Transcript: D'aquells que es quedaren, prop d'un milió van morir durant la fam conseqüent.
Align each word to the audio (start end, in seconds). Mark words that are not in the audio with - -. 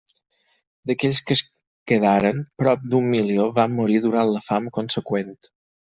D'aquells 0.91 1.21
que 1.27 1.37
es 1.39 1.43
quedaren, 1.93 2.41
prop 2.63 2.89
d'un 2.95 3.13
milió 3.13 3.47
van 3.61 3.79
morir 3.81 4.05
durant 4.09 4.33
la 4.37 4.47
fam 4.51 4.75
conseqüent. 4.81 5.35